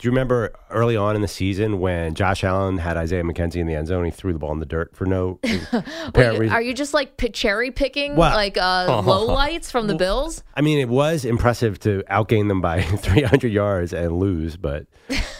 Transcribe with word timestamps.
Do 0.00 0.08
you 0.08 0.10
remember 0.10 0.52
early 0.70 0.96
on 0.96 1.14
in 1.14 1.22
the 1.22 1.28
season 1.28 1.78
when 1.78 2.14
Josh 2.14 2.42
Allen 2.42 2.78
had 2.78 2.96
Isaiah 2.96 3.22
McKenzie 3.22 3.56
in 3.60 3.68
the 3.68 3.76
end 3.76 3.86
zone? 3.86 4.04
He 4.04 4.10
threw 4.10 4.32
the 4.32 4.40
ball 4.40 4.50
in 4.50 4.58
the 4.58 4.66
dirt 4.66 4.94
for 4.96 5.06
no 5.06 5.38
apparent 6.04 6.40
reason. 6.40 6.52
are 6.52 6.60
you 6.60 6.74
just 6.74 6.92
like 6.94 7.16
p- 7.16 7.28
cherry 7.28 7.70
picking 7.70 8.16
Well- 8.16 8.34
like 8.34 8.58
uh, 8.58 9.02
low 9.06 9.24
lights 9.26 9.70
from 9.70 9.86
the 9.86 9.94
Bills? 9.94 10.42
I 10.56 10.62
mean, 10.62 10.80
it 10.80 10.88
was 10.88 11.24
impressive 11.24 11.78
to 11.80 12.02
outgain 12.10 12.48
them 12.48 12.60
by 12.60 12.82
300 12.82 13.52
yards 13.52 13.92
and 13.92 14.18
lose, 14.18 14.56
but 14.56 14.86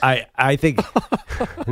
I 0.04 0.26
I 0.36 0.56
think 0.56 0.80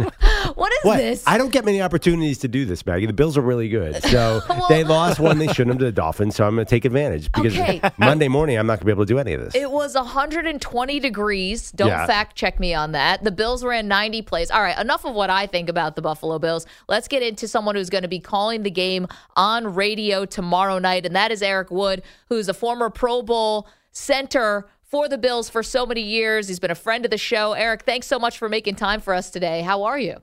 What 0.55 0.73
is 0.73 0.79
what 0.85 0.97
this? 0.97 1.23
I 1.27 1.39
don't 1.39 1.53
get 1.53 1.65
many 1.65 1.81
opportunities 1.81 2.39
to 2.39 2.49
do 2.49 2.65
this, 2.65 2.85
Maggie. 2.85 3.07
The 3.07 3.13
Bills 3.13 3.37
are 3.37 3.43
really 3.43 3.69
good, 3.69 4.03
so 4.05 4.41
they 4.69 4.85
lost 4.85 5.21
one 5.21 5.39
they 5.39 5.47
shouldn't 5.49 5.69
have 5.75 5.79
to 5.79 5.85
the 5.87 5.93
Dolphins. 5.93 6.37
So 6.37 6.47
I'm 6.47 6.55
going 6.55 6.67
to 6.67 6.71
take 6.71 6.85
advantage 6.85 7.31
because 7.31 7.53
Okay. 7.59 7.81
Monday 7.99 8.29
morning 8.29 8.59
I'm 8.59 8.67
not 8.67 8.75
going 8.75 8.81
to 8.81 8.85
be 8.87 8.93
able 8.93 9.05
to 9.05 9.13
do 9.13 9.19
any 9.19 9.35
of 9.35 9.41
this. 9.41 9.55
It 9.55 9.71
was 9.71 9.95
120 9.95 11.01
degrees. 11.01 11.71
Don't 11.73 11.89
Yeah. 11.89 12.07
fact 12.07 12.37
check 12.37 12.59
me 12.59 12.75
on 12.75 12.93
that. 12.93 13.23
The 13.23 13.31
Bills 13.31 13.65
ran 13.65 13.87
90 13.89 14.23
plays. 14.23 14.51
All 14.51 14.63
right, 14.63 14.79
enough 14.79 15.05
of 15.05 15.15
what 15.15 15.31
I 15.31 15.47
think 15.47 15.69
about 15.69 15.97
the 15.97 16.03
Buffalo 16.03 16.39
Bills. 16.39 16.67
Let's 16.89 17.09
get 17.09 17.23
into 17.23 17.47
someone 17.47 17.75
who's 17.77 17.91
going 17.91 18.03
to 18.03 18.09
be 18.09 18.21
calling 18.21 18.63
the 18.63 18.71
game 18.71 19.07
on 19.37 19.75
radio 19.75 20.25
tomorrow 20.25 20.79
night, 20.79 21.07
and 21.07 21.15
that 21.15 21.31
is 21.31 21.43
Eric 21.43 21.71
Wood, 21.71 22.03
who's 22.29 22.49
a 22.49 22.55
former 22.55 22.91
Pro 22.91 23.23
Bowl 23.23 23.69
center 23.93 24.69
for 24.93 25.09
the 25.09 25.17
Bills 25.17 25.49
for 25.49 25.63
so 25.63 25.87
many 25.87 26.03
years. 26.03 26.49
He's 26.49 26.61
been 26.61 26.71
a 26.71 26.75
friend 26.75 27.07
of 27.07 27.11
the 27.11 27.17
show. 27.17 27.55
Eric, 27.55 27.85
thanks 27.85 28.07
so 28.07 28.19
much 28.19 28.37
for 28.37 28.51
making 28.51 28.75
time 28.75 29.01
for 29.01 29.15
us 29.15 29.31
today. 29.31 29.63
How 29.63 29.85
are 29.85 29.99
you? 29.99 30.19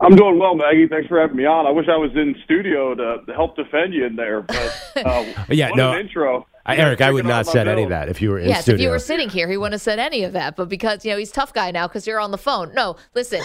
I'm 0.00 0.16
doing 0.16 0.38
well, 0.38 0.54
Maggie. 0.54 0.88
Thanks 0.88 1.08
for 1.08 1.20
having 1.20 1.36
me 1.36 1.44
on. 1.44 1.66
I 1.66 1.70
wish 1.70 1.86
I 1.88 1.98
was 1.98 2.10
in 2.14 2.34
studio 2.42 2.94
to, 2.94 3.18
to 3.26 3.32
help 3.34 3.54
defend 3.54 3.92
you 3.92 4.06
in 4.06 4.16
there, 4.16 4.40
but 4.40 4.82
uh, 4.96 5.24
Yeah, 5.50 5.68
what 5.68 5.76
no, 5.76 5.92
an 5.92 6.00
intro. 6.00 6.46
I, 6.64 6.76
Eric, 6.76 7.02
I 7.02 7.12
would 7.12 7.26
not 7.26 7.44
my 7.44 7.52
said 7.52 7.68
any 7.68 7.82
of 7.82 7.90
that 7.90 8.08
if 8.08 8.22
you 8.22 8.30
were 8.30 8.38
in 8.38 8.48
yes, 8.48 8.62
studio. 8.62 8.76
if 8.76 8.80
you 8.80 8.88
were 8.88 8.98
sitting 8.98 9.28
here, 9.28 9.48
he 9.50 9.58
wouldn't 9.58 9.74
have 9.74 9.82
said 9.82 9.98
any 9.98 10.24
of 10.24 10.32
that. 10.32 10.56
But 10.56 10.70
because 10.70 11.04
you 11.04 11.10
know 11.10 11.18
he's 11.18 11.30
a 11.30 11.34
tough 11.34 11.52
guy 11.52 11.70
now, 11.70 11.86
because 11.86 12.06
you're 12.06 12.20
on 12.20 12.30
the 12.30 12.38
phone. 12.38 12.72
No, 12.72 12.96
listen. 13.14 13.42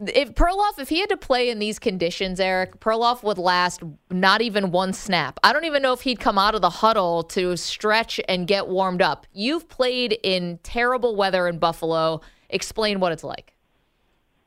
If 0.00 0.34
Perloff, 0.34 0.78
if 0.78 0.88
he 0.88 1.00
had 1.00 1.10
to 1.10 1.16
play 1.16 1.48
in 1.48 1.58
these 1.58 1.78
conditions, 1.78 2.40
Eric, 2.40 2.80
Perloff 2.80 3.22
would 3.22 3.38
last 3.38 3.82
not 4.10 4.40
even 4.40 4.72
one 4.72 4.92
snap. 4.92 5.38
I 5.44 5.52
don't 5.52 5.64
even 5.64 5.82
know 5.82 5.92
if 5.92 6.00
he'd 6.00 6.18
come 6.18 6.38
out 6.38 6.54
of 6.54 6.60
the 6.60 6.70
huddle 6.70 7.22
to 7.24 7.56
stretch 7.56 8.20
and 8.28 8.46
get 8.46 8.68
warmed 8.68 9.02
up. 9.02 9.26
You've 9.32 9.68
played 9.68 10.18
in 10.22 10.58
terrible 10.62 11.14
weather 11.14 11.46
in 11.46 11.58
Buffalo. 11.58 12.20
Explain 12.48 13.00
what 13.00 13.12
it's 13.12 13.22
like. 13.22 13.54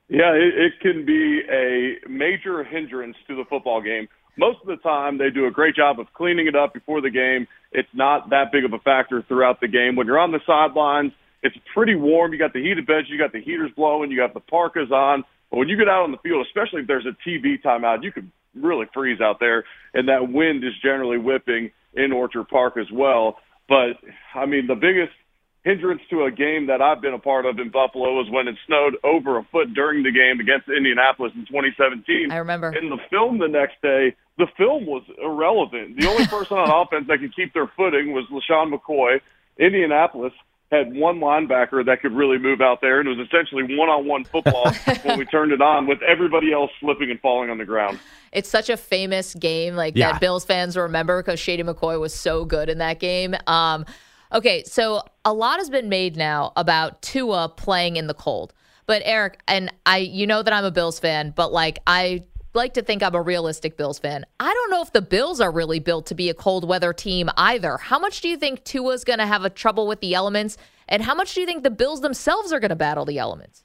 Yeah, 0.09 0.33
it, 0.33 0.53
it 0.57 0.73
can 0.81 1.05
be 1.05 1.41
a 1.49 2.09
major 2.09 2.63
hindrance 2.63 3.15
to 3.27 3.35
the 3.35 3.43
football 3.49 3.81
game. 3.81 4.07
Most 4.37 4.59
of 4.61 4.67
the 4.67 4.77
time, 4.77 5.17
they 5.17 5.29
do 5.29 5.47
a 5.47 5.51
great 5.51 5.75
job 5.75 5.99
of 5.99 6.11
cleaning 6.13 6.47
it 6.47 6.55
up 6.55 6.73
before 6.73 7.01
the 7.01 7.09
game. 7.09 7.47
It's 7.71 7.89
not 7.93 8.29
that 8.29 8.51
big 8.51 8.65
of 8.65 8.73
a 8.73 8.79
factor 8.79 9.23
throughout 9.27 9.61
the 9.61 9.67
game. 9.67 9.95
When 9.95 10.07
you're 10.07 10.19
on 10.19 10.31
the 10.31 10.41
sidelines, 10.45 11.13
it's 11.41 11.55
pretty 11.73 11.95
warm. 11.95 12.33
You 12.33 12.39
got 12.39 12.53
the 12.53 12.61
heated 12.61 12.85
beds, 12.85 13.07
you 13.09 13.17
got 13.17 13.31
the 13.31 13.41
heaters 13.41 13.71
blowing, 13.75 14.11
you 14.11 14.17
got 14.17 14.33
the 14.33 14.41
parkas 14.41 14.91
on. 14.91 15.23
But 15.55 15.59
when 15.59 15.69
you 15.69 15.77
get 15.77 15.87
out 15.87 16.03
on 16.03 16.11
the 16.11 16.17
field, 16.17 16.45
especially 16.45 16.81
if 16.81 16.87
there's 16.87 17.05
a 17.05 17.15
TV 17.23 17.63
timeout, 17.63 18.03
you 18.03 18.11
could 18.11 18.29
really 18.53 18.87
freeze 18.93 19.21
out 19.21 19.39
there, 19.39 19.63
and 19.93 20.09
that 20.09 20.27
wind 20.27 20.65
is 20.65 20.73
generally 20.83 21.17
whipping 21.17 21.71
in 21.93 22.11
Orchard 22.11 22.49
Park 22.49 22.75
as 22.75 22.91
well. 22.91 23.37
But 23.69 23.95
I 24.35 24.47
mean, 24.47 24.67
the 24.67 24.75
biggest 24.75 25.15
hindrance 25.63 26.01
to 26.09 26.25
a 26.25 26.31
game 26.31 26.67
that 26.67 26.81
I've 26.81 26.99
been 26.99 27.13
a 27.13 27.19
part 27.19 27.45
of 27.45 27.57
in 27.57 27.69
Buffalo 27.69 28.19
was 28.19 28.27
when 28.29 28.49
it 28.49 28.55
snowed 28.67 28.97
over 29.05 29.37
a 29.37 29.43
foot 29.49 29.73
during 29.73 30.03
the 30.03 30.11
game 30.11 30.41
against 30.41 30.67
Indianapolis 30.67 31.31
in 31.35 31.45
2017. 31.47 32.31
I 32.31 32.35
remember. 32.35 32.75
In 32.75 32.89
the 32.89 32.99
film 33.09 33.39
the 33.39 33.47
next 33.47 33.81
day, 33.81 34.13
the 34.37 34.47
film 34.57 34.85
was 34.85 35.03
irrelevant. 35.23 35.95
The 35.95 36.09
only 36.09 36.27
person 36.35 36.57
on 36.57 36.67
offense 36.67 37.07
that 37.07 37.19
could 37.19 37.33
keep 37.33 37.53
their 37.53 37.71
footing 37.77 38.11
was 38.11 38.27
LeSean 38.27 38.75
McCoy. 38.75 39.21
Indianapolis 39.57 40.33
had 40.71 40.95
one 40.95 41.19
linebacker 41.19 41.85
that 41.85 42.01
could 42.01 42.11
really 42.11 42.37
move 42.37 42.59
out 42.61 42.81
there, 42.81 42.99
and 42.99 43.07
it 43.07 43.15
was 43.17 43.27
essentially 43.27 43.63
one-on-one 43.77 44.23
football 44.25 44.71
when 45.03 45.19
we 45.19 45.25
turned 45.25 45.51
it 45.51 45.61
on, 45.61 45.87
with 45.87 46.01
everybody 46.01 46.51
else 46.51 46.71
slipping 46.79 47.11
and 47.11 47.19
falling 47.21 47.49
on 47.49 47.57
the 47.57 47.65
ground. 47.65 47.99
It's 48.31 48.49
such 48.49 48.69
a 48.69 48.75
famous 48.77 49.33
game, 49.35 49.75
like 49.75 49.95
Yeah. 49.95 50.13
that 50.13 50.21
Bills 50.21 50.43
fans 50.43 50.75
remember 50.75 51.21
because 51.21 51.39
Shady 51.39 51.63
McCoy 51.63 51.99
was 51.99 52.13
so 52.13 52.45
good 52.45 52.69
in 52.69 52.79
that 52.79 52.99
game. 52.99 53.35
Um, 53.47 53.85
okay, 54.33 54.63
so 54.65 55.03
a 55.23 55.33
lot 55.33 55.59
has 55.59 55.69
been 55.69 55.87
made 55.87 56.17
now 56.17 56.51
about 56.57 57.01
Tua 57.01 57.49
playing 57.49 57.95
in 57.97 58.07
the 58.07 58.13
cold. 58.15 58.53
But 58.87 59.01
Eric, 59.05 59.39
and 59.47 59.71
I, 59.85 59.97
you 59.99 60.27
know 60.27 60.43
that 60.43 60.53
I'm 60.53 60.65
a 60.65 60.71
Bills 60.71 60.99
fan, 60.99 61.31
but 61.35 61.51
like 61.53 61.79
I 61.87 62.23
like 62.55 62.73
to 62.75 62.81
think 62.81 63.03
I'm 63.03 63.15
a 63.15 63.21
realistic 63.21 63.77
Bills 63.77 63.99
fan. 63.99 64.25
I 64.39 64.53
don't 64.53 64.71
know 64.71 64.81
if 64.81 64.93
the 64.93 65.01
Bills 65.01 65.41
are 65.41 65.51
really 65.51 65.79
built 65.79 66.07
to 66.07 66.15
be 66.15 66.29
a 66.29 66.33
cold 66.33 66.67
weather 66.67 66.93
team 66.93 67.29
either. 67.37 67.77
How 67.77 67.99
much 67.99 68.21
do 68.21 68.29
you 68.29 68.37
think 68.37 68.63
Tua's 68.63 69.03
going 69.03 69.19
to 69.19 69.27
have 69.27 69.45
a 69.45 69.49
trouble 69.49 69.87
with 69.87 69.99
the 69.99 70.15
elements, 70.15 70.57
and 70.87 71.03
how 71.03 71.15
much 71.15 71.33
do 71.33 71.41
you 71.41 71.45
think 71.45 71.63
the 71.63 71.69
Bills 71.69 72.01
themselves 72.01 72.51
are 72.53 72.59
going 72.59 72.69
to 72.69 72.75
battle 72.75 73.05
the 73.05 73.19
elements? 73.19 73.63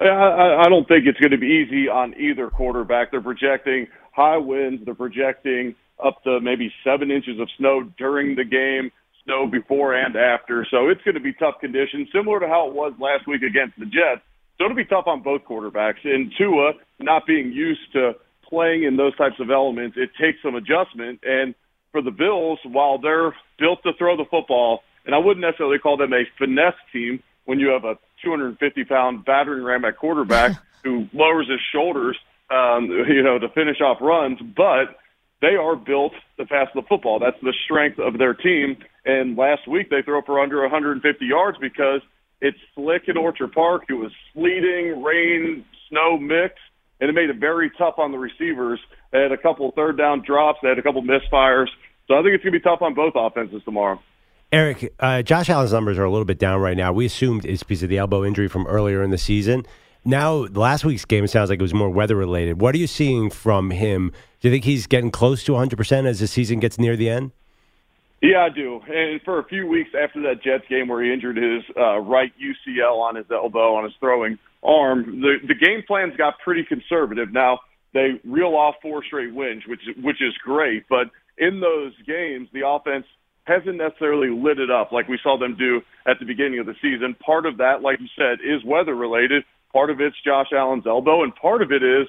I, 0.00 0.64
I 0.64 0.68
don't 0.68 0.88
think 0.88 1.06
it's 1.06 1.20
going 1.20 1.32
to 1.32 1.38
be 1.38 1.64
easy 1.66 1.88
on 1.88 2.14
either 2.18 2.48
quarterback. 2.48 3.10
They're 3.10 3.20
projecting 3.20 3.86
high 4.12 4.38
winds. 4.38 4.84
They're 4.84 4.94
projecting 4.94 5.74
up 6.02 6.22
to 6.24 6.40
maybe 6.40 6.72
seven 6.82 7.10
inches 7.10 7.38
of 7.38 7.48
snow 7.58 7.82
during 7.98 8.34
the 8.34 8.44
game, 8.44 8.90
snow 9.24 9.46
before 9.46 9.94
and 9.94 10.16
after. 10.16 10.66
So 10.70 10.88
it's 10.88 11.02
going 11.02 11.16
to 11.16 11.20
be 11.20 11.34
tough 11.34 11.56
conditions, 11.60 12.08
similar 12.12 12.40
to 12.40 12.48
how 12.48 12.68
it 12.68 12.74
was 12.74 12.94
last 12.98 13.26
week 13.26 13.42
against 13.42 13.78
the 13.78 13.84
Jets. 13.84 14.22
So 14.60 14.66
it'll 14.66 14.76
be 14.76 14.84
tough 14.84 15.06
on 15.06 15.22
both 15.22 15.42
quarterbacks. 15.44 16.04
And 16.04 16.30
Tua, 16.36 16.72
not 16.98 17.26
being 17.26 17.50
used 17.50 17.92
to 17.94 18.12
playing 18.46 18.82
in 18.82 18.98
those 18.98 19.16
types 19.16 19.36
of 19.40 19.50
elements, 19.50 19.96
it 19.96 20.10
takes 20.20 20.36
some 20.42 20.54
adjustment. 20.54 21.20
And 21.24 21.54
for 21.92 22.02
the 22.02 22.10
Bills, 22.10 22.58
while 22.64 22.98
they're 22.98 23.34
built 23.58 23.82
to 23.84 23.92
throw 23.96 24.18
the 24.18 24.26
football, 24.30 24.82
and 25.06 25.14
I 25.14 25.18
wouldn't 25.18 25.40
necessarily 25.40 25.78
call 25.78 25.96
them 25.96 26.12
a 26.12 26.24
finesse 26.36 26.74
team 26.92 27.22
when 27.46 27.58
you 27.58 27.68
have 27.68 27.84
a 27.84 27.96
250 28.22 28.84
pound 28.84 29.24
battering 29.24 29.64
ram 29.64 29.86
at 29.86 29.96
quarterback 29.96 30.52
who 30.84 31.08
lowers 31.14 31.48
his 31.48 31.60
shoulders, 31.72 32.18
um, 32.50 32.84
you 32.84 33.22
know, 33.22 33.38
to 33.38 33.48
finish 33.48 33.80
off 33.80 33.96
runs, 34.02 34.40
but 34.42 34.98
they 35.40 35.56
are 35.56 35.74
built 35.74 36.12
to 36.38 36.44
pass 36.44 36.68
the 36.74 36.82
football. 36.86 37.18
That's 37.18 37.40
the 37.40 37.54
strength 37.64 37.98
of 37.98 38.18
their 38.18 38.34
team. 38.34 38.76
And 39.06 39.38
last 39.38 39.66
week 39.66 39.88
they 39.88 40.02
threw 40.02 40.20
for 40.26 40.38
under 40.38 40.60
150 40.60 41.24
yards 41.24 41.56
because 41.58 42.02
it's 42.40 42.58
slick 42.74 43.02
in 43.08 43.16
Orchard 43.16 43.52
Park. 43.52 43.84
It 43.88 43.94
was 43.94 44.12
sleeting, 44.32 45.02
rain, 45.02 45.64
snow 45.88 46.18
mix, 46.18 46.54
and 47.00 47.10
it 47.10 47.12
made 47.12 47.30
it 47.30 47.36
very 47.36 47.70
tough 47.76 47.94
on 47.98 48.12
the 48.12 48.18
receivers. 48.18 48.80
They 49.12 49.20
had 49.20 49.32
a 49.32 49.38
couple 49.38 49.70
third 49.72 49.98
down 49.98 50.22
drops. 50.24 50.58
They 50.62 50.68
had 50.68 50.78
a 50.78 50.82
couple 50.82 51.02
misfires. 51.02 51.68
So 52.08 52.14
I 52.14 52.22
think 52.22 52.34
it's 52.34 52.42
going 52.44 52.52
to 52.52 52.58
be 52.58 52.60
tough 52.60 52.82
on 52.82 52.94
both 52.94 53.12
offenses 53.16 53.62
tomorrow. 53.64 54.00
Eric, 54.52 54.92
uh, 54.98 55.22
Josh 55.22 55.48
Allen's 55.48 55.72
numbers 55.72 55.96
are 55.96 56.04
a 56.04 56.10
little 56.10 56.24
bit 56.24 56.38
down 56.38 56.60
right 56.60 56.76
now. 56.76 56.92
We 56.92 57.06
assumed 57.06 57.44
it's 57.44 57.62
because 57.62 57.84
of 57.84 57.88
the 57.88 57.98
elbow 57.98 58.24
injury 58.24 58.48
from 58.48 58.66
earlier 58.66 59.02
in 59.02 59.10
the 59.10 59.18
season. 59.18 59.64
Now, 60.04 60.32
last 60.32 60.84
week's 60.84 61.04
game, 61.04 61.26
sounds 61.26 61.50
like 61.50 61.60
it 61.60 61.62
was 61.62 61.74
more 61.74 61.90
weather 61.90 62.16
related. 62.16 62.60
What 62.60 62.74
are 62.74 62.78
you 62.78 62.86
seeing 62.86 63.30
from 63.30 63.70
him? 63.70 64.12
Do 64.40 64.48
you 64.48 64.54
think 64.54 64.64
he's 64.64 64.86
getting 64.86 65.10
close 65.10 65.44
to 65.44 65.52
100% 65.52 66.06
as 66.06 66.20
the 66.20 66.26
season 66.26 66.58
gets 66.58 66.78
near 66.78 66.96
the 66.96 67.10
end? 67.10 67.32
Yeah, 68.22 68.44
I 68.44 68.54
do. 68.54 68.80
And 68.86 69.20
for 69.22 69.38
a 69.38 69.44
few 69.44 69.66
weeks 69.66 69.90
after 69.96 70.22
that 70.22 70.42
Jets 70.42 70.64
game 70.68 70.88
where 70.88 71.02
he 71.02 71.12
injured 71.12 71.36
his 71.36 71.62
uh, 71.76 71.98
right 71.98 72.32
UCL 72.36 72.98
on 73.00 73.16
his 73.16 73.26
elbow 73.30 73.74
on 73.76 73.84
his 73.84 73.94
throwing 73.98 74.38
arm, 74.62 75.20
the 75.20 75.36
the 75.48 75.54
game 75.54 75.82
plans 75.86 76.16
got 76.16 76.34
pretty 76.44 76.64
conservative. 76.64 77.32
Now 77.32 77.60
they 77.94 78.20
reel 78.24 78.54
off 78.56 78.76
four 78.82 79.02
straight 79.04 79.34
wins, 79.34 79.62
which 79.66 79.80
which 80.02 80.20
is 80.20 80.34
great, 80.44 80.84
but 80.88 81.08
in 81.38 81.60
those 81.60 81.92
games, 82.06 82.48
the 82.52 82.66
offense 82.66 83.06
hasn't 83.44 83.76
necessarily 83.76 84.28
lit 84.28 84.58
it 84.58 84.70
up 84.70 84.92
like 84.92 85.08
we 85.08 85.18
saw 85.22 85.38
them 85.38 85.56
do 85.56 85.80
at 86.06 86.18
the 86.20 86.26
beginning 86.26 86.58
of 86.58 86.66
the 86.66 86.74
season. 86.82 87.16
Part 87.24 87.46
of 87.46 87.56
that, 87.56 87.80
like 87.80 87.98
you 88.00 88.06
said, 88.16 88.38
is 88.44 88.62
weather 88.66 88.94
related. 88.94 89.44
Part 89.72 89.88
of 89.88 90.00
it's 90.00 90.16
Josh 90.22 90.48
Allen's 90.52 90.86
elbow, 90.86 91.22
and 91.24 91.34
part 91.34 91.62
of 91.62 91.72
it 91.72 91.82
is 91.82 92.06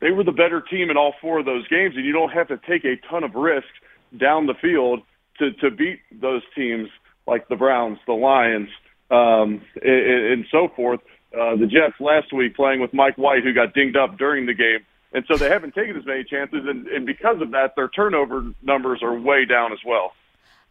they 0.00 0.10
were 0.10 0.24
the 0.24 0.32
better 0.32 0.60
team 0.60 0.90
in 0.90 0.96
all 0.96 1.14
four 1.20 1.38
of 1.38 1.46
those 1.46 1.68
games, 1.68 1.94
and 1.94 2.04
you 2.04 2.12
don't 2.12 2.32
have 2.32 2.48
to 2.48 2.58
take 2.68 2.84
a 2.84 2.96
ton 3.08 3.22
of 3.22 3.36
risks 3.36 3.70
down 4.18 4.46
the 4.46 4.54
field 4.60 5.02
to 5.42 5.52
to 5.60 5.70
beat 5.70 6.00
those 6.12 6.42
teams 6.54 6.88
like 7.26 7.48
the 7.48 7.56
Browns, 7.56 7.98
the 8.06 8.12
Lions, 8.12 8.68
um, 9.10 9.62
and, 9.82 10.32
and 10.32 10.46
so 10.50 10.68
forth. 10.74 11.00
Uh, 11.32 11.56
the 11.56 11.66
Jets 11.66 11.98
last 11.98 12.32
week 12.32 12.54
playing 12.54 12.80
with 12.80 12.92
Mike 12.92 13.16
White, 13.16 13.42
who 13.42 13.52
got 13.54 13.74
dinged 13.74 13.96
up 13.96 14.18
during 14.18 14.46
the 14.46 14.54
game, 14.54 14.80
and 15.12 15.24
so 15.26 15.36
they 15.36 15.48
haven't 15.48 15.74
taken 15.74 15.96
as 15.96 16.04
many 16.04 16.24
chances, 16.24 16.60
and, 16.66 16.86
and 16.88 17.06
because 17.06 17.40
of 17.40 17.50
that, 17.52 17.74
their 17.74 17.88
turnover 17.88 18.44
numbers 18.62 19.00
are 19.02 19.18
way 19.18 19.44
down 19.44 19.72
as 19.72 19.78
well. 19.86 20.12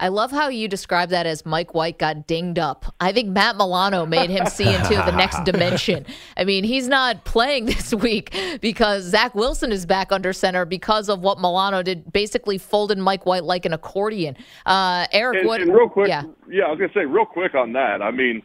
I 0.01 0.07
love 0.07 0.31
how 0.31 0.49
you 0.49 0.67
describe 0.67 1.09
that 1.09 1.27
as 1.27 1.45
Mike 1.45 1.75
White 1.75 1.99
got 1.99 2.25
dinged 2.25 2.57
up. 2.57 2.91
I 2.99 3.13
think 3.13 3.29
Matt 3.29 3.55
Milano 3.55 4.07
made 4.07 4.31
him 4.31 4.47
see 4.47 4.67
into 4.67 4.95
the 4.95 5.11
next 5.11 5.43
dimension. 5.45 6.07
I 6.35 6.43
mean, 6.43 6.63
he's 6.63 6.87
not 6.87 7.23
playing 7.23 7.65
this 7.67 7.93
week 7.93 8.35
because 8.61 9.03
Zach 9.03 9.35
Wilson 9.35 9.71
is 9.71 9.85
back 9.85 10.11
under 10.11 10.33
center 10.33 10.65
because 10.65 11.07
of 11.07 11.21
what 11.21 11.39
Milano 11.39 11.83
did, 11.83 12.11
basically 12.11 12.57
folded 12.57 12.97
Mike 12.97 13.27
White 13.27 13.43
like 13.43 13.63
an 13.67 13.73
accordion. 13.73 14.35
Uh, 14.65 15.05
Eric, 15.11 15.41
and, 15.41 15.47
what? 15.47 15.61
And 15.61 15.71
real 15.71 15.87
quick, 15.87 16.09
yeah. 16.09 16.23
yeah, 16.49 16.63
I 16.63 16.71
was 16.71 16.79
gonna 16.79 16.93
say 16.95 17.05
real 17.05 17.25
quick 17.25 17.53
on 17.53 17.73
that. 17.73 18.01
I 18.01 18.09
mean, 18.09 18.41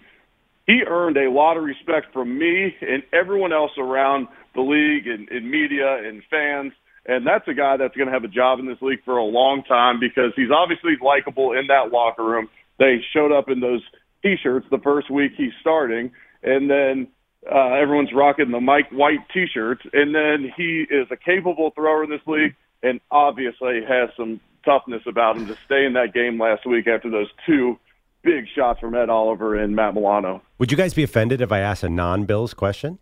he 0.66 0.82
earned 0.86 1.16
a 1.16 1.30
lot 1.30 1.56
of 1.56 1.62
respect 1.62 2.12
from 2.12 2.38
me 2.38 2.76
and 2.82 3.02
everyone 3.14 3.54
else 3.54 3.72
around 3.78 4.28
the 4.54 4.60
league 4.60 5.06
and, 5.06 5.26
and 5.30 5.50
media 5.50 6.06
and 6.06 6.22
fans 6.28 6.74
and 7.06 7.26
that's 7.26 7.46
a 7.48 7.54
guy 7.54 7.76
that's 7.76 7.96
going 7.96 8.08
to 8.08 8.12
have 8.12 8.24
a 8.24 8.28
job 8.28 8.58
in 8.58 8.66
this 8.66 8.80
league 8.80 9.04
for 9.04 9.16
a 9.16 9.24
long 9.24 9.62
time 9.62 10.00
because 10.00 10.32
he's 10.34 10.50
obviously 10.50 10.92
likable 11.02 11.52
in 11.52 11.68
that 11.68 11.92
locker 11.92 12.24
room. 12.24 12.48
They 12.78 13.00
showed 13.12 13.32
up 13.32 13.48
in 13.48 13.60
those 13.60 13.82
T-shirts 14.22 14.66
the 14.70 14.78
first 14.78 15.10
week 15.10 15.32
he's 15.36 15.52
starting, 15.60 16.10
and 16.42 16.68
then 16.68 17.08
uh, 17.50 17.74
everyone's 17.74 18.12
rocking 18.12 18.50
the 18.50 18.60
Mike 18.60 18.90
White 18.90 19.20
T-shirts, 19.32 19.82
and 19.92 20.14
then 20.14 20.52
he 20.56 20.84
is 20.90 21.06
a 21.10 21.16
capable 21.16 21.70
thrower 21.70 22.02
in 22.02 22.10
this 22.10 22.20
league, 22.26 22.54
and 22.82 23.00
obviously 23.10 23.80
has 23.86 24.10
some 24.16 24.40
toughness 24.64 25.02
about 25.06 25.36
him 25.36 25.46
to 25.46 25.56
stay 25.64 25.86
in 25.86 25.92
that 25.92 26.12
game 26.12 26.40
last 26.40 26.66
week 26.66 26.88
after 26.88 27.08
those 27.08 27.28
two 27.46 27.78
big 28.22 28.46
shots 28.54 28.80
from 28.80 28.96
Ed 28.96 29.08
Oliver 29.08 29.54
and 29.54 29.76
Matt 29.76 29.94
Milano. 29.94 30.42
Would 30.58 30.72
you 30.72 30.76
guys 30.76 30.92
be 30.92 31.04
offended 31.04 31.40
if 31.40 31.52
I 31.52 31.60
asked 31.60 31.84
a 31.84 31.88
non-Bills 31.88 32.52
question? 32.52 32.98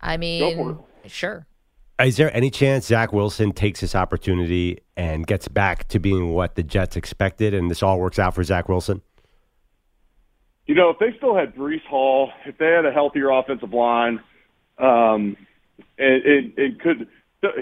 I 0.00 0.16
mean, 0.16 0.78
sure. 1.06 1.46
Is 2.04 2.16
there 2.16 2.34
any 2.36 2.50
chance 2.50 2.86
Zach 2.86 3.12
Wilson 3.12 3.52
takes 3.52 3.80
this 3.80 3.94
opportunity 3.94 4.78
and 4.96 5.26
gets 5.26 5.46
back 5.46 5.86
to 5.88 6.00
being 6.00 6.30
what 6.32 6.56
the 6.56 6.62
Jets 6.62 6.96
expected, 6.96 7.54
and 7.54 7.70
this 7.70 7.82
all 7.82 8.00
works 8.00 8.18
out 8.18 8.34
for 8.34 8.42
Zach 8.42 8.68
Wilson? 8.68 9.02
You 10.66 10.74
know, 10.74 10.90
if 10.90 10.98
they 10.98 11.16
still 11.16 11.36
had 11.36 11.54
Breece 11.54 11.84
Hall, 11.84 12.30
if 12.44 12.58
they 12.58 12.66
had 12.66 12.86
a 12.86 12.92
healthier 12.92 13.30
offensive 13.30 13.72
line, 13.72 14.20
um, 14.78 15.36
it, 15.98 16.26
it, 16.26 16.54
it 16.56 16.80
could 16.80 17.08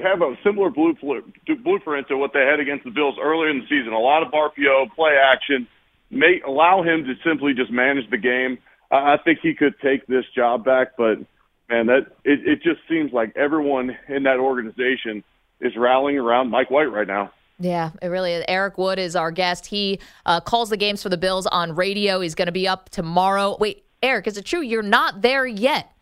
have 0.02 0.22
a 0.22 0.36
similar 0.42 0.70
blueprint 0.70 2.08
to 2.08 2.16
what 2.16 2.32
they 2.32 2.40
had 2.40 2.60
against 2.60 2.84
the 2.84 2.90
Bills 2.90 3.16
earlier 3.20 3.50
in 3.50 3.58
the 3.60 3.66
season. 3.68 3.92
A 3.92 3.98
lot 3.98 4.22
of 4.22 4.32
RPO, 4.32 4.94
play 4.94 5.12
action, 5.22 5.66
may 6.10 6.40
allow 6.46 6.82
him 6.82 7.04
to 7.04 7.14
simply 7.24 7.52
just 7.54 7.70
manage 7.70 8.08
the 8.10 8.18
game. 8.18 8.58
I 8.90 9.16
think 9.24 9.38
he 9.42 9.54
could 9.54 9.74
take 9.80 10.06
this 10.06 10.24
job 10.34 10.64
back, 10.64 10.96
but– 10.96 11.18
man, 11.70 11.86
that 11.86 12.06
it, 12.24 12.46
it 12.46 12.62
just 12.62 12.80
seems 12.88 13.12
like 13.12 13.34
everyone 13.36 13.96
in 14.08 14.24
that 14.24 14.38
organization 14.38 15.22
is 15.60 15.76
rallying 15.76 16.18
around 16.18 16.50
Mike 16.50 16.70
White 16.70 16.90
right 16.92 17.06
now. 17.06 17.32
Yeah, 17.58 17.90
it 18.00 18.08
really 18.08 18.32
is. 18.32 18.44
Eric 18.48 18.78
Wood 18.78 18.98
is 18.98 19.14
our 19.14 19.30
guest. 19.30 19.66
He 19.66 20.00
uh, 20.24 20.40
calls 20.40 20.70
the 20.70 20.76
games 20.76 21.02
for 21.02 21.10
the 21.10 21.18
Bills 21.18 21.46
on 21.46 21.74
radio. 21.74 22.20
He's 22.20 22.34
going 22.34 22.46
to 22.46 22.52
be 22.52 22.66
up 22.66 22.88
tomorrow. 22.88 23.56
Wait, 23.60 23.84
Eric, 24.02 24.26
is 24.26 24.38
it 24.38 24.46
true 24.46 24.62
you're 24.62 24.82
not 24.82 25.20
there 25.20 25.46
yet? 25.46 25.92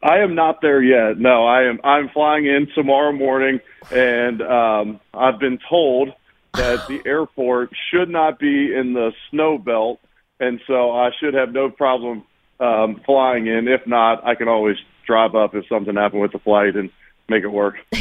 I 0.00 0.18
am 0.18 0.34
not 0.34 0.60
there 0.62 0.82
yet. 0.82 1.18
No, 1.18 1.44
I 1.46 1.64
am. 1.64 1.80
I'm 1.84 2.08
flying 2.08 2.46
in 2.46 2.68
tomorrow 2.74 3.12
morning, 3.12 3.60
and 3.90 4.42
um, 4.42 5.00
I've 5.14 5.38
been 5.38 5.58
told 5.68 6.10
that 6.54 6.86
the 6.88 7.00
airport 7.06 7.70
should 7.90 8.08
not 8.08 8.38
be 8.38 8.74
in 8.74 8.94
the 8.94 9.12
snow 9.30 9.58
belt, 9.58 10.00
and 10.40 10.60
so 10.66 10.90
I 10.90 11.10
should 11.20 11.34
have 11.34 11.52
no 11.52 11.70
problem 11.70 12.24
um, 12.60 13.00
flying 13.04 13.46
in. 13.46 13.68
If 13.68 13.86
not, 13.86 14.24
I 14.26 14.34
can 14.34 14.48
always 14.48 14.76
drive 15.06 15.34
up 15.34 15.54
if 15.54 15.66
something 15.68 15.94
happened 15.96 16.22
with 16.22 16.32
the 16.32 16.38
flight 16.38 16.76
and 16.76 16.90
make 17.28 17.44
it 17.44 17.48
work. 17.48 17.76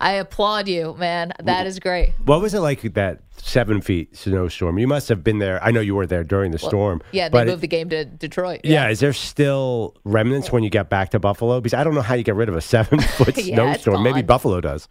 I 0.00 0.12
applaud 0.12 0.68
you, 0.68 0.94
man. 0.98 1.32
That 1.42 1.66
is 1.66 1.78
great. 1.78 2.12
What 2.24 2.40
was 2.40 2.54
it 2.54 2.60
like 2.60 2.82
that 2.94 3.20
seven 3.36 3.80
feet 3.80 4.16
snowstorm? 4.16 4.78
You 4.78 4.86
must 4.86 5.08
have 5.08 5.24
been 5.24 5.38
there. 5.38 5.62
I 5.62 5.70
know 5.70 5.80
you 5.80 5.94
were 5.94 6.06
there 6.06 6.24
during 6.24 6.50
the 6.50 6.58
well, 6.62 6.70
storm. 6.70 7.02
Yeah, 7.12 7.28
they 7.28 7.44
moved 7.44 7.58
it, 7.58 7.60
the 7.62 7.68
game 7.68 7.88
to 7.90 8.04
Detroit. 8.04 8.60
Yeah. 8.64 8.84
yeah. 8.84 8.90
is 8.90 9.00
there 9.00 9.12
still 9.12 9.94
remnants 10.04 10.52
when 10.52 10.62
you 10.62 10.70
get 10.70 10.88
back 10.88 11.10
to 11.10 11.18
Buffalo? 11.18 11.60
Because 11.60 11.74
I 11.74 11.84
don't 11.84 11.94
know 11.94 12.02
how 12.02 12.14
you 12.14 12.24
get 12.24 12.36
rid 12.36 12.48
of 12.48 12.56
a 12.56 12.60
seven 12.60 13.00
foot 13.18 13.36
yeah, 13.36 13.54
snowstorm. 13.54 14.02
Maybe 14.02 14.22
Buffalo 14.22 14.60
does. 14.60 14.88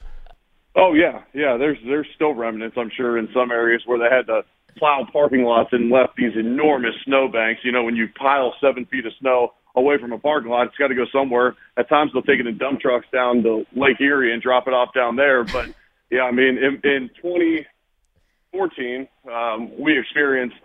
Oh 0.76 0.94
yeah, 0.94 1.22
yeah. 1.34 1.58
There's 1.58 1.78
there's 1.86 2.08
still 2.16 2.34
remnants. 2.34 2.78
I'm 2.80 2.90
sure 2.96 3.18
in 3.18 3.30
some 3.34 3.52
areas 3.52 3.84
where 3.86 4.00
they 4.00 4.14
had 4.14 4.26
to 4.28 4.42
plowed 4.78 5.12
parking 5.12 5.44
lots 5.44 5.70
and 5.72 5.90
left 5.90 6.16
these 6.16 6.34
enormous 6.36 6.94
snowbanks. 7.06 7.62
You 7.64 7.72
know, 7.72 7.84
when 7.84 7.96
you 7.96 8.08
pile 8.18 8.54
seven 8.62 8.86
feet 8.86 9.06
of 9.06 9.14
snow 9.20 9.54
away 9.76 9.98
from 10.00 10.12
a 10.12 10.20
parking 10.20 10.52
lot, 10.52 10.68
it's 10.68 10.78
got 10.78 10.88
to 10.88 10.96
go 10.96 11.06
somewhere. 11.12 11.56
At 11.78 11.90
times 11.90 12.12
they'll 12.14 12.24
take 12.24 12.40
it 12.40 12.48
in 12.48 12.58
dump 12.58 12.80
trucks 12.80 13.08
down 13.12 13.44
to 13.44 13.66
Lake 13.76 14.00
Erie 14.00 14.34
and 14.34 14.42
drop 14.42 14.68
it 14.68 14.74
off 14.74 14.94
down 14.94 15.16
there. 15.16 15.44
But 15.44 15.70
yeah, 16.12 16.24
I 16.24 16.32
mean, 16.32 16.58
in, 16.58 16.80
in 16.84 17.10
2014, 17.22 19.08
um, 19.32 19.72
we 19.80 19.98
experienced 19.98 20.58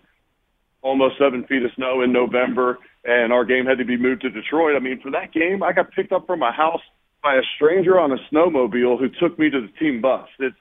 almost 0.83 1.17
seven 1.19 1.45
feet 1.45 1.63
of 1.65 1.71
snow 1.75 2.03
in 2.03 2.13
November, 2.13 2.79
and 3.05 3.33
our 3.33 3.45
game 3.45 3.67
had 3.67 3.79
to 3.79 3.85
be 3.85 3.97
moved 3.97 4.23
to 4.23 4.31
Detroit. 4.31 4.77
I 4.77 4.81
mean, 4.81 5.01
for 5.01 5.11
that 5.11 5.33
game, 5.33 5.63
I 5.63 5.73
got 5.73 5.91
picked 5.93 6.13
up 6.13 6.27
from 6.27 6.39
my 6.39 6.53
house 6.53 6.83
by 7.23 7.35
a 7.35 7.43
stranger 7.57 7.99
on 7.99 8.13
a 8.13 8.17
snowmobile 8.33 8.99
who 8.99 9.09
took 9.21 9.39
me 9.39 9.51
to 9.51 9.61
the 9.61 9.73
team 9.79 10.01
bus. 10.01 10.29
It's 10.39 10.57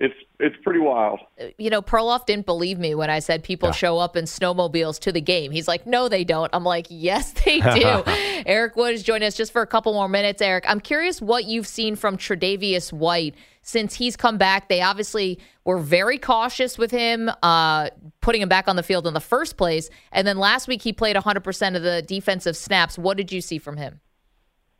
it's 0.00 0.14
it's 0.40 0.56
pretty 0.64 0.80
wild. 0.80 1.20
You 1.56 1.70
know, 1.70 1.80
Perloff 1.80 2.26
didn't 2.26 2.46
believe 2.46 2.78
me 2.78 2.94
when 2.94 3.10
I 3.10 3.20
said 3.20 3.44
people 3.44 3.68
yeah. 3.68 3.74
show 3.74 3.98
up 3.98 4.16
in 4.16 4.24
snowmobiles 4.24 4.98
to 5.00 5.12
the 5.12 5.20
game. 5.20 5.52
He's 5.52 5.68
like, 5.68 5.86
"No, 5.86 6.08
they 6.08 6.24
don't." 6.24 6.50
I'm 6.52 6.64
like, 6.64 6.86
"Yes, 6.90 7.32
they 7.44 7.60
do." 7.60 8.02
Eric 8.46 8.74
Wood 8.74 8.94
is 8.94 9.02
joining 9.04 9.26
us 9.26 9.36
just 9.36 9.52
for 9.52 9.62
a 9.62 9.66
couple 9.66 9.92
more 9.92 10.08
minutes. 10.08 10.42
Eric, 10.42 10.64
I'm 10.66 10.80
curious 10.80 11.22
what 11.22 11.44
you've 11.44 11.66
seen 11.66 11.94
from 11.94 12.16
Tre'Davious 12.16 12.92
White 12.92 13.36
since 13.62 13.94
he's 13.94 14.16
come 14.16 14.36
back. 14.36 14.68
They 14.68 14.82
obviously 14.82 15.38
were 15.64 15.78
very 15.78 16.18
cautious 16.18 16.76
with 16.76 16.90
him, 16.90 17.30
uh, 17.42 17.90
putting 18.20 18.42
him 18.42 18.48
back 18.48 18.66
on 18.66 18.74
the 18.74 18.82
field 18.82 19.06
in 19.06 19.14
the 19.14 19.20
first 19.20 19.56
place, 19.56 19.90
and 20.10 20.26
then 20.26 20.38
last 20.38 20.66
week 20.66 20.82
he 20.82 20.92
played 20.92 21.14
100% 21.14 21.76
of 21.76 21.82
the 21.82 22.02
defensive 22.02 22.56
snaps. 22.56 22.98
What 22.98 23.16
did 23.16 23.30
you 23.30 23.40
see 23.40 23.58
from 23.58 23.76
him? 23.76 24.00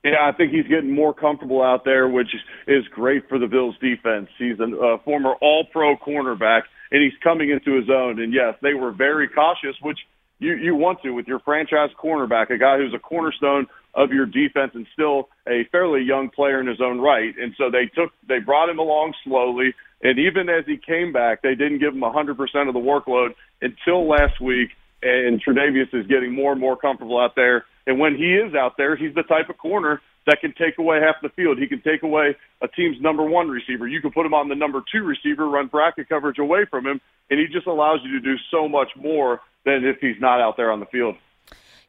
Yeah, 0.04 0.20
I 0.22 0.32
think 0.36 0.52
he's 0.52 0.66
getting 0.66 0.94
more 0.94 1.14
comfortable 1.14 1.62
out 1.62 1.86
there, 1.86 2.06
which 2.06 2.28
is 2.66 2.84
great 2.88 3.26
for 3.26 3.38
the 3.38 3.46
Bills 3.46 3.74
defense. 3.80 4.28
He's 4.38 4.60
a 4.60 4.64
uh, 4.64 4.98
former 5.02 5.32
all 5.40 5.64
pro 5.72 5.96
cornerback 5.96 6.62
and 6.92 7.02
he's 7.02 7.18
coming 7.22 7.48
into 7.48 7.74
his 7.74 7.88
own. 7.88 8.20
And 8.20 8.32
yes, 8.32 8.54
they 8.60 8.74
were 8.74 8.92
very 8.92 9.28
cautious, 9.28 9.74
which 9.80 9.98
you, 10.40 10.54
you 10.56 10.74
want 10.74 11.00
to 11.02 11.10
with 11.10 11.26
your 11.26 11.40
franchise 11.40 11.88
cornerback, 11.98 12.50
a 12.50 12.58
guy 12.58 12.76
who's 12.76 12.92
a 12.94 12.98
cornerstone 12.98 13.66
of 13.94 14.10
your 14.10 14.26
defense 14.26 14.72
and 14.74 14.86
still 14.92 15.30
a 15.48 15.64
fairly 15.72 16.02
young 16.02 16.28
player 16.28 16.60
in 16.60 16.66
his 16.66 16.82
own 16.82 17.00
right. 17.00 17.32
And 17.40 17.54
so 17.56 17.70
they 17.70 17.86
took, 17.86 18.12
they 18.28 18.40
brought 18.40 18.68
him 18.68 18.78
along 18.78 19.14
slowly. 19.24 19.74
And 20.02 20.18
even 20.18 20.50
as 20.50 20.66
he 20.66 20.76
came 20.76 21.14
back, 21.14 21.40
they 21.40 21.54
didn't 21.54 21.78
give 21.78 21.94
him 21.94 22.02
100% 22.02 22.30
of 22.68 22.74
the 22.74 22.80
workload 22.80 23.30
until 23.62 24.06
last 24.06 24.38
week. 24.38 24.68
And 25.02 25.42
Tre'Davious 25.42 25.94
is 25.94 26.06
getting 26.08 26.34
more 26.34 26.52
and 26.52 26.60
more 26.60 26.76
comfortable 26.76 27.18
out 27.18 27.36
there 27.36 27.64
and 27.86 27.98
when 27.98 28.16
he 28.16 28.34
is 28.34 28.54
out 28.54 28.76
there, 28.76 28.96
he's 28.96 29.14
the 29.14 29.22
type 29.22 29.48
of 29.50 29.58
corner 29.58 30.00
that 30.26 30.38
can 30.40 30.54
take 30.58 30.78
away 30.78 31.00
half 31.00 31.16
the 31.22 31.28
field. 31.30 31.58
He 31.58 31.66
can 31.66 31.82
take 31.82 32.02
away 32.02 32.34
a 32.62 32.68
team's 32.68 32.96
number 33.00 33.24
one 33.24 33.48
receiver. 33.48 33.86
You 33.86 34.00
can 34.00 34.10
put 34.10 34.24
him 34.24 34.32
on 34.32 34.48
the 34.48 34.54
number 34.54 34.82
two 34.90 35.02
receiver, 35.02 35.48
run 35.48 35.66
bracket 35.66 36.08
coverage 36.08 36.38
away 36.38 36.64
from 36.70 36.86
him, 36.86 37.00
and 37.30 37.38
he 37.38 37.46
just 37.46 37.66
allows 37.66 38.00
you 38.04 38.12
to 38.12 38.20
do 38.20 38.36
so 38.50 38.68
much 38.68 38.88
more 38.96 39.40
than 39.64 39.84
if 39.84 39.98
he's 40.00 40.20
not 40.20 40.40
out 40.40 40.56
there 40.56 40.70
on 40.70 40.80
the 40.80 40.86
field. 40.86 41.16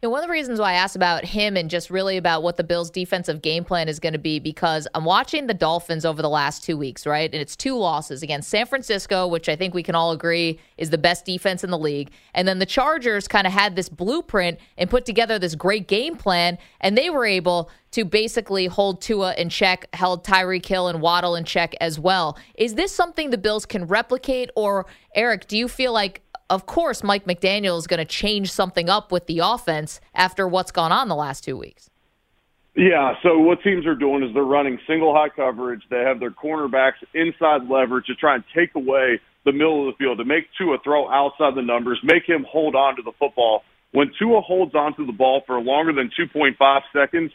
One 0.10 0.22
of 0.22 0.28
the 0.28 0.32
reasons 0.32 0.60
why 0.60 0.72
I 0.72 0.74
asked 0.74 0.96
about 0.96 1.26
him 1.26 1.56
and 1.56 1.70
just 1.70 1.90
really 1.90 2.18
about 2.18 2.44
what 2.44 2.58
the 2.58 2.64
Bills' 2.64 2.90
defensive 2.90 3.42
game 3.42 3.64
plan 3.64 3.88
is 3.88 4.00
going 4.00 4.14
to 4.14 4.20
be 4.20 4.40
because 4.40 4.88
I'm 4.94 5.06
watching 5.06 5.48
the 5.48 5.54
Dolphins 5.54 6.06
over 6.06 6.22
the 6.22 6.30
last 6.30 6.64
two 6.64 6.78
weeks, 6.78 7.06
right? 7.06 7.32
And 7.32 7.42
it's 7.42 7.56
two 7.56 7.78
losses 7.78 8.24
against 8.24 8.50
San 8.50 8.66
Francisco, 8.66 9.28
which 9.28 9.48
I 9.48 9.56
think 9.56 9.74
we 9.74 9.84
can 9.84 9.96
all 9.96 10.12
agree 10.12 10.60
is 10.78 10.90
the 10.90 10.98
best 10.98 11.26
defense 11.26 11.64
in 11.64 11.72
the 11.72 11.78
league. 11.78 12.12
And 12.34 12.48
then 12.48 12.60
the 12.60 12.66
Chargers 12.66 13.28
kind 13.28 13.48
of 13.48 13.54
had 13.54 13.76
this 13.76 13.90
blueprint 13.90 14.60
and 14.78 14.90
put 14.90 15.06
together 15.06 15.40
this 15.40 15.56
great 15.56 15.88
game 15.88 16.18
plan, 16.18 16.58
and 16.82 16.98
they 16.98 17.10
were 17.10 17.26
able 17.26 17.70
to 17.96 18.04
basically 18.04 18.66
hold 18.66 19.02
Tua 19.02 19.36
in 19.36 19.48
check, 19.48 19.88
held 19.94 20.26
Tyreek 20.26 20.66
Hill 20.66 20.90
and 20.90 21.02
Waddle 21.02 21.36
in 21.36 21.46
check 21.46 21.74
as 21.80 21.98
well. 21.98 22.38
Is 22.56 22.74
this 22.76 22.92
something 22.92 23.30
the 23.30 23.38
Bills 23.38 23.66
can 23.66 23.88
replicate? 23.88 24.50
Or, 24.58 24.86
Eric, 25.16 25.48
do 25.48 25.58
you 25.58 25.70
feel 25.70 25.94
like 25.94 26.22
of 26.50 26.66
course, 26.66 27.04
Mike 27.04 27.26
McDaniel 27.26 27.78
is 27.78 27.88
going 27.88 28.00
to 28.00 28.06
change 28.06 28.52
something 28.52 28.90
up 28.90 29.12
with 29.12 29.28
the 29.28 29.40
offense 29.40 30.00
after 30.14 30.48
what's 30.48 30.72
gone 30.72 30.92
on 30.92 31.08
the 31.08 31.16
last 31.16 31.44
two 31.44 31.58
weeks. 31.58 31.90
Yeah, 32.76 33.14
so 33.24 33.40
what 33.40 33.64
teams 33.64 33.86
are 33.86 33.96
doing 33.96 34.22
is 34.22 34.34
they're 34.34 34.44
running 34.44 34.78
single 34.86 35.14
high 35.14 35.30
coverage. 35.30 35.82
They 35.90 36.02
have 36.02 36.20
their 36.20 36.32
cornerbacks 36.32 37.02
inside 37.14 37.70
leverage 37.70 38.06
to 38.08 38.16
try 38.16 38.36
and 38.36 38.44
take 38.54 38.76
away 38.76 39.20
the 39.46 39.54
middle 39.54 39.88
of 39.88 39.94
the 39.94 39.98
field, 40.04 40.18
to 40.18 40.26
make 40.26 40.48
Tua 40.58 40.78
throw 40.84 41.10
outside 41.10 41.56
the 41.56 41.62
numbers, 41.62 42.00
make 42.04 42.28
him 42.28 42.46
hold 42.50 42.76
on 42.76 42.96
to 42.98 43.02
the 43.02 43.12
football. 43.18 43.64
When 43.92 44.12
Tua 44.20 44.42
holds 44.42 44.76
on 44.76 44.96
to 44.98 45.06
the 45.06 45.14
ball 45.14 45.42
for 45.48 45.62
longer 45.62 45.94
than 45.94 46.12
2.5 46.20 46.82
seconds, 46.92 47.32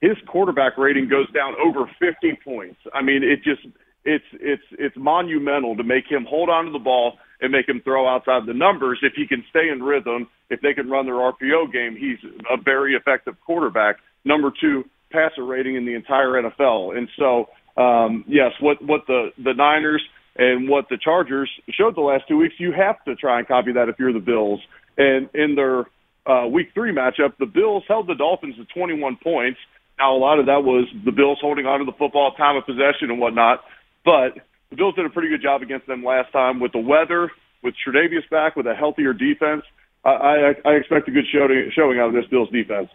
his 0.00 0.16
quarterback 0.26 0.76
rating 0.76 1.08
goes 1.08 1.30
down 1.30 1.54
over 1.64 1.88
50 2.00 2.40
points. 2.44 2.80
I 2.92 3.02
mean, 3.02 3.22
it 3.22 3.44
just 3.44 3.60
it's 4.04 4.24
it's 4.32 4.62
it's 4.72 4.96
monumental 4.96 5.76
to 5.76 5.84
make 5.84 6.04
him 6.10 6.26
hold 6.28 6.48
on 6.48 6.66
to 6.66 6.72
the 6.72 6.78
ball 6.78 7.18
and 7.40 7.52
make 7.52 7.68
him 7.68 7.80
throw 7.82 8.08
outside 8.08 8.46
the 8.46 8.54
numbers. 8.54 8.98
If 9.02 9.14
he 9.14 9.26
can 9.26 9.44
stay 9.50 9.68
in 9.72 9.82
rhythm, 9.82 10.28
if 10.50 10.60
they 10.60 10.74
can 10.74 10.88
run 10.88 11.06
their 11.06 11.14
RPO 11.14 11.72
game, 11.72 11.96
he's 11.98 12.18
a 12.50 12.60
very 12.60 12.94
effective 12.94 13.34
quarterback. 13.44 13.96
Number 14.24 14.52
two, 14.60 14.84
passer 15.10 15.44
rating 15.44 15.76
in 15.76 15.84
the 15.84 15.94
entire 15.94 16.40
NFL. 16.40 16.96
And 16.96 17.08
so, 17.18 17.46
um, 17.80 18.24
yes, 18.26 18.52
what 18.60 18.82
what 18.82 19.02
the 19.06 19.30
the 19.42 19.54
Niners 19.54 20.02
and 20.36 20.68
what 20.68 20.86
the 20.88 20.98
Chargers 21.02 21.50
showed 21.70 21.94
the 21.94 22.00
last 22.00 22.24
two 22.26 22.38
weeks, 22.38 22.54
you 22.58 22.72
have 22.72 23.02
to 23.04 23.14
try 23.14 23.38
and 23.38 23.46
copy 23.46 23.72
that 23.72 23.88
if 23.88 23.96
you're 23.98 24.12
the 24.12 24.18
Bills. 24.18 24.60
And 24.96 25.28
in 25.34 25.54
their 25.54 25.84
uh, 26.26 26.46
Week 26.46 26.68
Three 26.74 26.92
matchup, 26.94 27.36
the 27.38 27.46
Bills 27.46 27.84
held 27.86 28.06
the 28.06 28.14
Dolphins 28.14 28.56
to 28.56 28.64
21 28.74 29.18
points. 29.22 29.58
Now, 29.98 30.16
a 30.16 30.18
lot 30.18 30.38
of 30.38 30.46
that 30.46 30.64
was 30.64 30.88
the 31.04 31.12
Bills 31.12 31.38
holding 31.40 31.66
on 31.66 31.80
to 31.80 31.84
the 31.84 31.96
football, 31.98 32.32
time 32.32 32.56
of 32.56 32.64
possession, 32.64 33.10
and 33.10 33.20
whatnot. 33.20 33.60
But 34.04 34.34
the 34.70 34.76
Bills 34.76 34.94
did 34.94 35.06
a 35.06 35.10
pretty 35.10 35.28
good 35.28 35.42
job 35.42 35.62
against 35.62 35.86
them 35.86 36.04
last 36.04 36.32
time 36.32 36.60
with 36.60 36.72
the 36.72 36.78
weather, 36.78 37.30
with 37.62 37.74
Tre'Davious 37.86 38.28
back, 38.30 38.56
with 38.56 38.66
a 38.66 38.74
healthier 38.74 39.12
defense. 39.12 39.62
I, 40.04 40.10
I, 40.10 40.54
I 40.64 40.72
expect 40.72 41.08
a 41.08 41.12
good 41.12 41.26
showing, 41.32 41.70
showing 41.74 41.98
out 41.98 42.08
of 42.08 42.14
this 42.14 42.26
Bills 42.26 42.50
defense. 42.50 42.88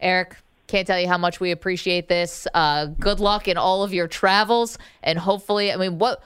Eric, 0.00 0.36
can't 0.66 0.86
tell 0.86 0.98
you 0.98 1.08
how 1.08 1.18
much 1.18 1.40
we 1.40 1.50
appreciate 1.50 2.08
this. 2.08 2.46
Uh, 2.54 2.86
good 2.86 3.20
luck 3.20 3.48
in 3.48 3.56
all 3.56 3.82
of 3.82 3.92
your 3.92 4.08
travels, 4.08 4.78
and 5.02 5.18
hopefully, 5.18 5.72
I 5.72 5.76
mean, 5.76 5.98
what 5.98 6.22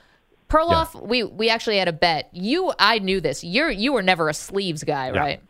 Perloff, 0.49 0.95
yeah. 0.95 1.01
we 1.01 1.25
we 1.25 1.51
actually 1.51 1.79
had 1.79 1.89
a 1.89 1.93
bet. 1.93 2.29
You, 2.33 2.73
I 2.79 2.99
knew 3.01 3.21
this. 3.21 3.43
You're 3.43 3.71
you 3.71 3.93
were 3.93 4.03
never 4.03 4.29
a 4.29 4.35
sleeves 4.35 4.85
guy, 4.85 5.11
yeah. 5.13 5.19
right? 5.19 5.41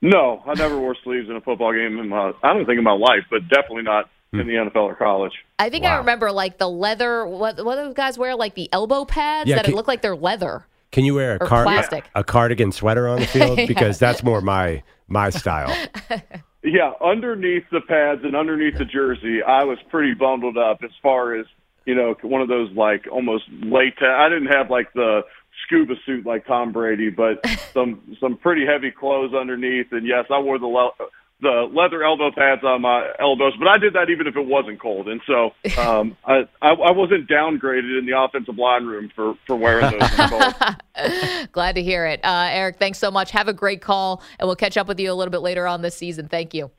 No, 0.00 0.42
I 0.46 0.54
never 0.54 0.78
wore 0.78 0.96
sleeves 1.02 1.28
in 1.28 1.36
a 1.36 1.40
football 1.40 1.72
game 1.72 1.98
in 1.98 2.08
my. 2.08 2.32
I 2.42 2.54
don't 2.54 2.64
think 2.64 2.78
in 2.78 2.84
my 2.84 2.92
life, 2.92 3.24
but 3.30 3.48
definitely 3.48 3.82
not 3.82 4.08
in 4.34 4.46
hmm. 4.46 4.48
the 4.48 4.70
NFL 4.70 4.84
or 4.84 4.94
college. 4.94 5.32
I 5.58 5.70
think 5.70 5.84
wow. 5.84 5.94
I 5.94 5.98
remember 5.98 6.32
like 6.32 6.58
the 6.58 6.68
leather. 6.68 7.26
What 7.26 7.64
what 7.64 7.76
those 7.76 7.94
guys 7.94 8.18
wear? 8.18 8.34
Like 8.36 8.54
the 8.54 8.68
elbow 8.72 9.04
pads 9.04 9.48
yeah, 9.48 9.56
that 9.56 9.64
can, 9.64 9.74
it 9.74 9.76
look 9.76 9.88
like 9.88 10.02
they're 10.02 10.16
leather. 10.16 10.66
Can 10.92 11.04
you 11.04 11.14
wear 11.14 11.36
a, 11.36 11.38
car- 11.40 11.66
a 12.14 12.22
cardigan 12.22 12.70
sweater 12.70 13.08
on 13.08 13.20
the 13.20 13.26
field? 13.26 13.58
yeah. 13.58 13.66
Because 13.66 13.98
that's 13.98 14.22
more 14.22 14.40
my 14.40 14.82
my 15.08 15.30
style. 15.30 15.74
yeah, 16.62 16.92
underneath 17.02 17.64
the 17.72 17.80
pads 17.80 18.20
and 18.24 18.36
underneath 18.36 18.78
the 18.78 18.84
jersey, 18.84 19.42
I 19.42 19.64
was 19.64 19.78
pretty 19.90 20.14
bundled 20.14 20.56
up 20.56 20.78
as 20.84 20.90
far 21.02 21.34
as 21.34 21.46
you 21.84 21.94
know, 21.94 22.14
one 22.22 22.40
of 22.40 22.48
those 22.48 22.70
like 22.72 23.06
almost 23.10 23.44
latex. 23.50 24.02
I 24.02 24.28
didn't 24.28 24.52
have 24.52 24.70
like 24.70 24.92
the 24.94 25.22
scuba 25.64 25.94
suit 26.06 26.26
like 26.26 26.46
Tom 26.46 26.72
Brady, 26.72 27.10
but 27.10 27.46
some 27.72 28.16
some 28.20 28.36
pretty 28.36 28.64
heavy 28.66 28.90
clothes 28.90 29.34
underneath. 29.34 29.88
And 29.92 30.06
yes, 30.06 30.26
I 30.30 30.38
wore 30.38 30.58
the 30.58 30.66
the 31.44 31.70
leather 31.72 32.02
elbow 32.02 32.32
pads 32.32 32.64
on 32.64 32.82
my 32.82 33.12
elbows, 33.20 33.52
but 33.58 33.68
I 33.68 33.78
did 33.78 33.92
that 33.94 34.10
even 34.10 34.26
if 34.26 34.36
it 34.36 34.46
wasn't 34.46 34.80
cold. 34.80 35.08
And 35.08 35.20
so 35.26 35.52
um, 35.80 36.16
I, 36.26 36.48
I, 36.60 36.70
I 36.70 36.90
wasn't 36.90 37.28
downgraded 37.28 37.98
in 37.98 38.06
the 38.06 38.18
offensive 38.18 38.58
line 38.58 38.86
room 38.86 39.10
for, 39.14 39.34
for 39.46 39.54
wearing 39.54 39.98
those. 39.98 41.46
Glad 41.52 41.76
to 41.76 41.82
hear 41.82 42.06
it. 42.06 42.20
Uh, 42.24 42.48
Eric, 42.50 42.78
thanks 42.78 42.98
so 42.98 43.10
much. 43.10 43.30
Have 43.30 43.48
a 43.48 43.52
great 43.52 43.80
call, 43.80 44.22
and 44.38 44.48
we'll 44.48 44.56
catch 44.56 44.76
up 44.76 44.88
with 44.88 44.98
you 44.98 45.12
a 45.12 45.14
little 45.14 45.32
bit 45.32 45.42
later 45.42 45.66
on 45.66 45.82
this 45.82 45.96
season. 45.96 46.28
Thank 46.28 46.54
you. 46.54 46.70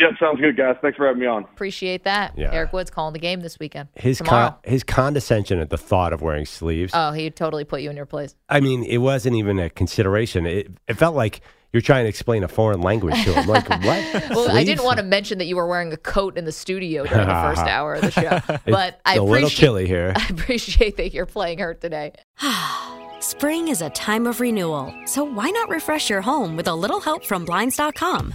Yeah, 0.00 0.08
sounds 0.18 0.40
good, 0.40 0.56
guys. 0.56 0.76
Thanks 0.80 0.96
for 0.96 1.06
having 1.06 1.20
me 1.20 1.26
on. 1.26 1.44
Appreciate 1.44 2.04
that. 2.04 2.36
Yeah. 2.36 2.52
Eric 2.52 2.72
Wood's 2.72 2.90
calling 2.90 3.12
the 3.12 3.18
game 3.18 3.40
this 3.40 3.58
weekend. 3.58 3.88
His 3.94 4.20
con- 4.20 4.54
his 4.64 4.82
condescension 4.82 5.60
at 5.60 5.70
the 5.70 5.78
thought 5.78 6.12
of 6.12 6.22
wearing 6.22 6.46
sleeves. 6.46 6.92
Oh, 6.94 7.12
he 7.12 7.30
totally 7.30 7.64
put 7.64 7.82
you 7.82 7.90
in 7.90 7.96
your 7.96 8.06
place. 8.06 8.34
I 8.48 8.60
mean, 8.60 8.82
it 8.84 8.98
wasn't 8.98 9.36
even 9.36 9.58
a 9.58 9.70
consideration. 9.70 10.46
It, 10.46 10.72
it 10.88 10.94
felt 10.94 11.14
like– 11.14 11.40
you're 11.72 11.80
trying 11.80 12.04
to 12.04 12.08
explain 12.08 12.42
a 12.42 12.48
foreign 12.48 12.80
language 12.80 13.22
to 13.24 13.32
him. 13.32 13.46
Like 13.46 13.68
what? 13.68 13.80
well, 13.82 14.44
Sleeves? 14.44 14.48
I 14.48 14.64
didn't 14.64 14.84
want 14.84 14.98
to 14.98 15.04
mention 15.04 15.38
that 15.38 15.44
you 15.44 15.56
were 15.56 15.66
wearing 15.66 15.92
a 15.92 15.96
coat 15.96 16.36
in 16.36 16.44
the 16.44 16.52
studio 16.52 17.04
during 17.04 17.28
the 17.28 17.34
first 17.34 17.62
hour 17.66 17.94
of 17.94 18.02
the 18.02 18.10
show, 18.10 18.58
but 18.66 19.00
I 19.04 19.16
a 19.16 19.22
little 19.22 19.48
chilly 19.48 19.86
here. 19.86 20.12
I 20.16 20.26
appreciate 20.30 20.96
that 20.96 21.14
you're 21.14 21.26
playing 21.26 21.58
hurt 21.58 21.80
today. 21.80 22.12
Spring 23.20 23.68
is 23.68 23.82
a 23.82 23.90
time 23.90 24.26
of 24.26 24.40
renewal, 24.40 24.92
so 25.04 25.22
why 25.22 25.50
not 25.50 25.68
refresh 25.68 26.10
your 26.10 26.22
home 26.22 26.56
with 26.56 26.66
a 26.66 26.74
little 26.74 27.00
help 27.00 27.24
from 27.24 27.44
blinds.com? 27.44 28.34